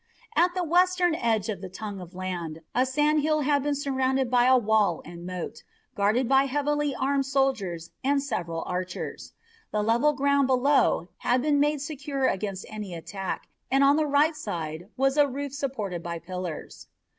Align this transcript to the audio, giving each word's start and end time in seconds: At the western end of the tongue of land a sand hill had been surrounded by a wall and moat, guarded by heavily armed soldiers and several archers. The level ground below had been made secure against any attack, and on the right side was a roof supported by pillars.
At 0.35 0.55
the 0.55 0.63
western 0.63 1.13
end 1.13 1.47
of 1.47 1.61
the 1.61 1.69
tongue 1.69 2.01
of 2.01 2.15
land 2.15 2.61
a 2.73 2.87
sand 2.87 3.21
hill 3.21 3.41
had 3.41 3.61
been 3.61 3.75
surrounded 3.75 4.31
by 4.31 4.45
a 4.45 4.57
wall 4.57 5.03
and 5.05 5.27
moat, 5.27 5.61
guarded 5.93 6.27
by 6.27 6.45
heavily 6.45 6.95
armed 6.95 7.27
soldiers 7.27 7.91
and 8.03 8.19
several 8.23 8.63
archers. 8.65 9.33
The 9.69 9.83
level 9.83 10.13
ground 10.13 10.47
below 10.47 11.09
had 11.17 11.43
been 11.43 11.59
made 11.59 11.81
secure 11.81 12.25
against 12.25 12.65
any 12.67 12.95
attack, 12.95 13.47
and 13.69 13.83
on 13.83 13.95
the 13.95 14.07
right 14.07 14.35
side 14.35 14.89
was 14.97 15.17
a 15.17 15.27
roof 15.27 15.53
supported 15.53 16.01
by 16.01 16.17
pillars. 16.17 16.87